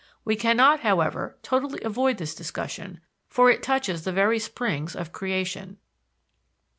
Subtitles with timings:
[0.25, 5.11] We can not, however, totally avoid this discussion, for it touches the very springs of
[5.11, 5.77] creation.